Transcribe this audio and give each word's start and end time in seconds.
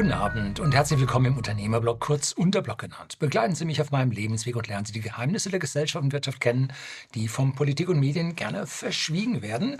Guten 0.00 0.12
Abend 0.12 0.60
und 0.60 0.74
herzlich 0.74 0.98
willkommen 0.98 1.26
im 1.26 1.36
Unternehmerblog, 1.36 2.00
kurz 2.00 2.32
Unterblog 2.32 2.78
genannt. 2.78 3.18
Begleiten 3.18 3.54
Sie 3.54 3.66
mich 3.66 3.82
auf 3.82 3.90
meinem 3.90 4.12
Lebensweg 4.12 4.56
und 4.56 4.66
lernen 4.66 4.86
Sie 4.86 4.94
die 4.94 5.02
Geheimnisse 5.02 5.50
der 5.50 5.58
Gesellschaft 5.58 6.02
und 6.02 6.14
Wirtschaft 6.14 6.40
kennen, 6.40 6.72
die 7.14 7.28
von 7.28 7.54
Politik 7.54 7.90
und 7.90 8.00
Medien 8.00 8.34
gerne 8.34 8.66
verschwiegen 8.66 9.42
werden. 9.42 9.78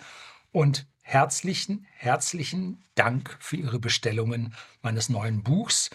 Und 0.52 0.86
herzlichen, 1.00 1.86
herzlichen 1.96 2.84
Dank 2.96 3.34
für 3.40 3.56
Ihre 3.56 3.78
Bestellungen 3.78 4.52
meines 4.82 5.08
neuen 5.08 5.42
Buchs. 5.42 5.88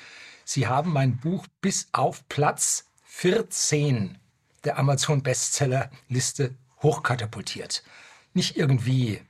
Sie 0.43 0.65
haben 0.65 0.91
mein 0.91 1.17
Buch 1.17 1.45
bis 1.61 1.89
auf 1.91 2.27
Platz 2.27 2.89
14 3.03 4.17
der 4.63 4.79
Amazon 4.79 5.21
Bestseller 5.21 5.91
Liste 6.07 6.55
hochkatapultiert. 6.81 7.83
Nicht 8.33 8.57
irgendwie 8.57 9.21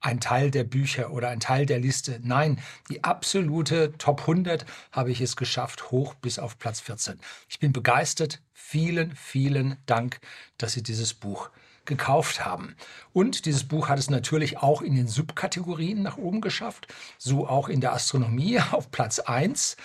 ein 0.00 0.20
Teil 0.20 0.50
der 0.50 0.64
Bücher 0.64 1.10
oder 1.12 1.28
ein 1.28 1.40
Teil 1.40 1.66
der 1.66 1.78
Liste. 1.78 2.20
Nein, 2.22 2.60
die 2.88 3.04
absolute 3.04 3.92
Top 3.98 4.22
100 4.22 4.64
habe 4.92 5.10
ich 5.10 5.20
es 5.20 5.36
geschafft, 5.36 5.90
hoch 5.90 6.14
bis 6.14 6.38
auf 6.38 6.58
Platz 6.58 6.80
14. 6.80 7.20
Ich 7.48 7.58
bin 7.58 7.72
begeistert. 7.72 8.40
Vielen, 8.52 9.14
vielen 9.16 9.76
Dank, 9.86 10.20
dass 10.56 10.72
Sie 10.72 10.82
dieses 10.82 11.14
Buch 11.14 11.50
gekauft 11.84 12.44
haben. 12.44 12.76
Und 13.12 13.46
dieses 13.46 13.64
Buch 13.64 13.88
hat 13.88 13.98
es 13.98 14.10
natürlich 14.10 14.58
auch 14.58 14.80
in 14.80 14.94
den 14.94 15.08
Subkategorien 15.08 16.02
nach 16.02 16.18
oben 16.18 16.40
geschafft, 16.40 16.86
so 17.18 17.48
auch 17.48 17.68
in 17.68 17.80
der 17.80 17.92
Astronomie 17.92 18.60
auf 18.70 18.90
Platz 18.90 19.18
1. 19.18 19.76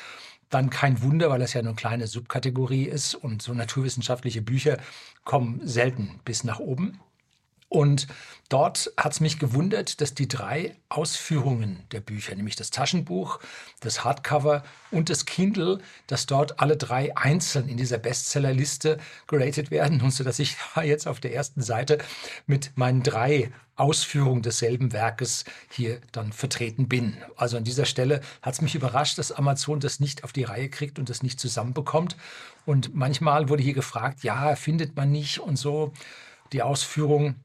Dann 0.50 0.70
kein 0.70 1.02
Wunder, 1.02 1.30
weil 1.30 1.40
das 1.40 1.54
ja 1.54 1.60
eine 1.60 1.74
kleine 1.74 2.08
Subkategorie 2.08 2.84
ist 2.84 3.16
und 3.16 3.41
so 3.41 3.54
naturwissenschaftliche 3.54 4.41
Bücher 4.41 4.77
kommen 5.24 5.60
selten 5.63 6.20
bis 6.24 6.44
nach 6.44 6.60
oben. 6.60 7.00
Und 7.68 8.08
dort 8.48 8.92
hat 8.96 9.14
es 9.14 9.20
mich 9.20 9.40
gewundert, 9.40 10.00
dass 10.00 10.14
die 10.14 10.28
drei 10.28 10.76
Ausführungen 10.88 11.84
der 11.91 12.00
Bücher, 12.00 12.36
nämlich 12.36 12.55
das 12.55 12.70
Taschenbuch, 12.70 13.40
das 13.80 14.04
Hardcover 14.04 14.63
und 14.91 15.10
das 15.10 15.26
Kindle, 15.26 15.80
dass 16.08 16.26
dort 16.26 16.60
alle 16.60 16.77
drei 16.77 17.16
einzeln 17.18 17.68
in 17.68 17.77
dieser 17.77 17.98
Bestsellerliste 17.98 18.98
geratet 19.27 19.71
werden. 19.71 20.02
Und 20.02 20.12
so 20.12 20.24
dass 20.24 20.40
ich 20.40 20.55
jetzt 20.84 21.08
auf 21.08 21.20
der 21.20 21.34
ersten 21.34 21.62
Seite 21.62 21.98
mit 22.46 22.71
meinen 22.76 23.04
drei 23.04 23.52
Ausführungen 23.77 24.41
desselben 24.41 24.93
Werkes 24.93 25.43
hier 25.70 25.99
dann 26.13 26.32
vertreten 26.32 26.88
bin. 26.88 27.18
Also 27.36 27.58
an 27.58 27.66
dieser 27.66 27.86
Stelle 27.86 28.21
hat 28.41 28.54
es 28.54 28.62
mich 28.62 28.76
überrascht, 28.76 29.18
dass 29.18 29.34
Amazon 29.34 29.82
das 29.82 29.99
nicht 29.99 30.24
auf 30.24 30.32
die 30.32 30.43
Reihe 30.43 30.70
kriegt 30.70 30.98
und 30.98 31.10
das 31.10 31.24
nicht 31.24 31.40
zusammenbekommt. 31.41 32.16
Und 32.66 32.96
manchmal 32.96 33.49
wurde 33.49 33.63
hier 33.63 33.74
gefragt, 33.74 34.24
ja, 34.24 34.55
findet 34.55 34.96
man 34.96 35.12
nicht 35.12 35.40
und 35.40 35.58
so. 35.58 35.91
Die 36.54 36.62
Ausführung 36.62 37.36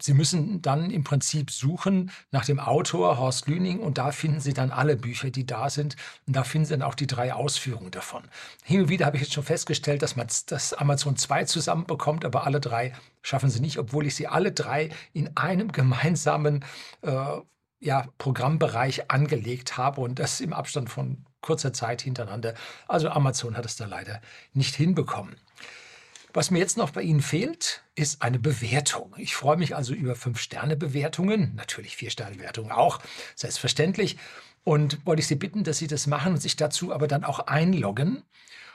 Sie 0.00 0.14
müssen 0.14 0.60
dann 0.60 0.90
im 0.90 1.04
Prinzip 1.04 1.50
suchen 1.50 2.10
nach 2.32 2.44
dem 2.44 2.58
Autor 2.58 3.18
Horst 3.18 3.46
Lüning 3.46 3.78
und 3.78 3.98
da 3.98 4.10
finden 4.10 4.40
Sie 4.40 4.52
dann 4.52 4.70
alle 4.72 4.96
Bücher, 4.96 5.30
die 5.30 5.46
da 5.46 5.70
sind. 5.70 5.96
Und 6.26 6.34
da 6.34 6.42
finden 6.42 6.66
Sie 6.66 6.74
dann 6.74 6.82
auch 6.82 6.94
die 6.94 7.06
drei 7.06 7.32
Ausführungen 7.32 7.90
davon. 7.90 8.24
Hin 8.64 8.82
und 8.82 8.88
wieder 8.88 9.06
habe 9.06 9.16
ich 9.16 9.22
jetzt 9.22 9.34
schon 9.34 9.44
festgestellt, 9.44 10.02
dass 10.02 10.16
man 10.16 10.26
das 10.46 10.72
Amazon 10.72 11.16
2 11.16 11.44
zusammenbekommt, 11.44 12.24
aber 12.24 12.44
alle 12.44 12.60
drei 12.60 12.92
schaffen 13.22 13.50
Sie 13.50 13.60
nicht, 13.60 13.78
obwohl 13.78 14.06
ich 14.06 14.16
sie 14.16 14.26
alle 14.26 14.52
drei 14.52 14.90
in 15.12 15.36
einem 15.36 15.70
gemeinsamen 15.70 16.64
äh, 17.02 17.40
ja, 17.80 18.06
Programmbereich 18.18 19.10
angelegt 19.10 19.76
habe 19.76 20.00
und 20.00 20.18
das 20.18 20.40
im 20.40 20.52
Abstand 20.52 20.90
von 20.90 21.24
kurzer 21.40 21.72
Zeit 21.72 22.02
hintereinander. 22.02 22.54
Also 22.88 23.08
Amazon 23.10 23.56
hat 23.56 23.64
es 23.64 23.76
da 23.76 23.86
leider 23.86 24.20
nicht 24.52 24.74
hinbekommen. 24.74 25.36
Was 26.36 26.50
mir 26.50 26.58
jetzt 26.58 26.76
noch 26.76 26.90
bei 26.90 27.00
Ihnen 27.00 27.22
fehlt, 27.22 27.82
ist 27.94 28.20
eine 28.20 28.38
Bewertung. 28.38 29.14
Ich 29.16 29.34
freue 29.34 29.56
mich 29.56 29.74
also 29.74 29.94
über 29.94 30.14
Fünf-Sterne-Bewertungen, 30.14 31.54
natürlich 31.54 31.96
Vier-Sterne-Bewertungen 31.96 32.72
auch, 32.72 33.00
selbstverständlich. 33.34 34.18
Und 34.62 34.98
wollte 35.06 35.20
ich 35.20 35.28
Sie 35.28 35.36
bitten, 35.36 35.64
dass 35.64 35.78
Sie 35.78 35.86
das 35.86 36.06
machen 36.06 36.34
und 36.34 36.42
sich 36.42 36.54
dazu 36.54 36.92
aber 36.92 37.08
dann 37.08 37.24
auch 37.24 37.38
einloggen. 37.38 38.22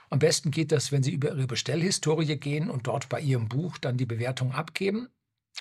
Am 0.09 0.17
besten 0.17 0.49
geht 0.49 0.71
das, 0.71 0.91
wenn 0.91 1.03
Sie 1.03 1.11
über 1.11 1.35
Ihre 1.35 1.45
Bestellhistorie 1.45 2.35
gehen 2.35 2.71
und 2.71 2.87
dort 2.87 3.09
bei 3.09 3.21
Ihrem 3.21 3.47
Buch 3.47 3.77
dann 3.77 3.95
die 3.95 4.07
Bewertung 4.07 4.53
abgeben. 4.53 5.09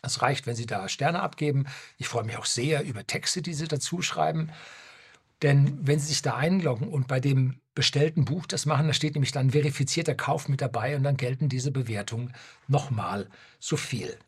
Es 0.00 0.22
reicht, 0.22 0.47
wenn 0.47 0.56
Sie 0.56 0.64
da 0.64 0.88
Sterne 0.88 1.20
abgeben. 1.20 1.66
Ich 1.98 2.08
freue 2.08 2.24
mich 2.24 2.38
auch 2.38 2.47
sehr 2.47 2.82
über 2.82 3.06
Texte, 3.06 3.42
die 3.42 3.53
Sie 3.53 3.69
dazu 3.69 4.00
schreiben. 4.00 4.48
Denn 5.42 5.78
wenn 5.82 5.98
Sie 5.98 6.06
sich 6.06 6.22
da 6.22 6.34
einloggen 6.34 6.88
und 6.88 7.08
bei 7.08 7.20
dem 7.20 7.60
bestellten 7.80 8.26
Buch 8.26 8.44
das 8.44 8.66
machen, 8.66 8.88
da 8.88 8.92
steht 8.92 9.14
nämlich 9.14 9.32
dann 9.32 9.52
verifizierter 9.52 10.14
Kauf 10.14 10.48
mit 10.50 10.60
dabei 10.60 10.96
und 10.96 11.02
dann 11.02 11.16
gelten 11.16 11.48
diese 11.48 11.70
Bewertungen 11.70 12.34
nochmal 12.68 13.30
so 13.58 13.78
viel. 13.78 14.18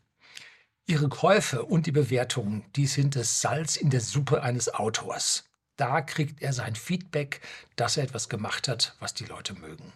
Ihre 0.87 1.07
Käufe 1.07 1.63
und 1.63 1.85
die 1.85 1.91
Bewertungen, 1.91 2.65
die 2.75 2.87
sind 2.87 3.15
das 3.15 3.41
Salz 3.41 3.75
in 3.75 3.91
der 3.91 4.01
Suppe 4.01 4.41
eines 4.41 4.73
Autors. 4.73 5.43
Da 5.75 6.01
kriegt 6.01 6.41
er 6.41 6.51
sein 6.51 6.75
Feedback, 6.75 7.41
dass 7.75 7.95
er 7.97 8.05
etwas 8.05 8.27
gemacht 8.27 8.67
hat, 8.67 8.95
was 8.99 9.13
die 9.13 9.25
Leute 9.25 9.53
mögen. 9.53 9.93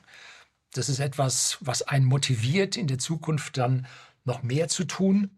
Das 0.74 0.88
ist 0.88 1.00
etwas, 1.00 1.58
was 1.62 1.82
einen 1.82 2.06
motiviert, 2.06 2.78
in 2.78 2.86
der 2.86 3.00
Zukunft 3.00 3.58
dann 3.58 3.88
noch 4.24 4.44
mehr 4.44 4.68
zu 4.68 4.84
tun, 4.84 5.32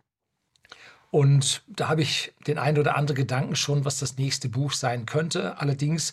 und 1.11 1.63
da 1.65 1.87
habe 1.87 2.03
ich 2.03 2.33
den 2.45 2.59
einen 2.59 2.77
oder 2.77 2.95
anderen 2.95 3.15
Gedanken 3.15 3.55
schon, 3.55 3.83
was 3.83 3.97
das 3.97 4.17
nächste 4.17 4.47
Buch 4.47 4.73
sein 4.73 5.07
könnte. 5.07 5.57
Allerdings 5.59 6.11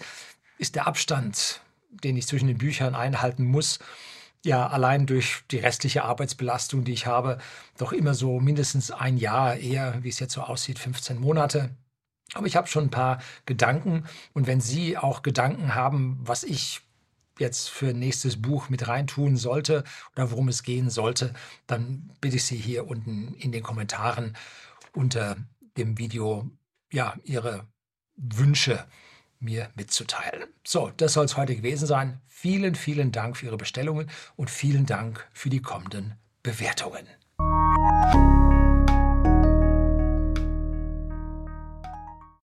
ist 0.56 0.74
der 0.74 0.86
Abstand, 0.86 1.60
den 1.90 2.16
ich 2.16 2.26
zwischen 2.26 2.48
den 2.48 2.58
Büchern 2.58 2.94
einhalten 2.94 3.44
muss, 3.44 3.78
ja 4.44 4.66
allein 4.66 5.06
durch 5.06 5.42
die 5.50 5.58
restliche 5.58 6.04
Arbeitsbelastung, 6.04 6.84
die 6.84 6.92
ich 6.92 7.06
habe, 7.06 7.38
doch 7.78 7.92
immer 7.92 8.14
so 8.14 8.40
mindestens 8.40 8.90
ein 8.90 9.16
Jahr, 9.16 9.56
eher 9.56 10.02
wie 10.02 10.08
es 10.08 10.20
jetzt 10.20 10.34
so 10.34 10.42
aussieht, 10.42 10.78
15 10.78 11.18
Monate. 11.18 11.70
Aber 12.34 12.46
ich 12.46 12.56
habe 12.56 12.68
schon 12.68 12.84
ein 12.84 12.90
paar 12.90 13.20
Gedanken 13.44 14.04
und 14.32 14.46
wenn 14.46 14.60
Sie 14.60 14.96
auch 14.96 15.22
Gedanken 15.22 15.74
haben, 15.74 16.18
was 16.22 16.44
ich 16.44 16.80
jetzt 17.38 17.68
für 17.68 17.88
ein 17.88 17.98
nächstes 17.98 18.40
Buch 18.40 18.68
mit 18.68 18.88
reintun 18.88 19.36
sollte 19.36 19.84
oder 20.14 20.30
worum 20.30 20.48
es 20.48 20.62
gehen 20.62 20.90
sollte, 20.90 21.34
dann 21.66 22.12
bitte 22.20 22.36
ich 22.36 22.44
Sie 22.44 22.56
hier 22.56 22.88
unten 22.88 23.34
in 23.34 23.52
den 23.52 23.62
Kommentaren 23.62 24.36
unter 24.92 25.36
dem 25.76 25.98
Video 25.98 26.50
ja 26.92 27.14
Ihre 27.24 27.66
Wünsche 28.16 28.86
mir 29.40 29.70
mitzuteilen. 29.74 30.48
So, 30.64 30.90
das 30.96 31.12
soll 31.12 31.24
es 31.24 31.36
heute 31.36 31.56
gewesen 31.56 31.86
sein. 31.86 32.20
Vielen, 32.26 32.74
vielen 32.74 33.12
Dank 33.12 33.36
für 33.36 33.46
Ihre 33.46 33.56
Bestellungen 33.56 34.10
und 34.36 34.50
vielen 34.50 34.86
Dank 34.86 35.26
für 35.32 35.50
die 35.50 35.62
kommenden 35.62 36.14
Bewertungen. 36.42 37.06